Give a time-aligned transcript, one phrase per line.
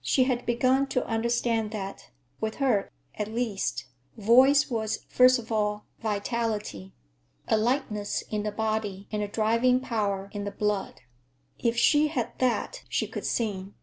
[0.00, 6.94] She had begun to understand that—with her, at least—voice was, first of all, vitality;
[7.46, 11.02] a lightness in the body and a driving power in the blood.
[11.58, 13.74] If she had that, she could sing.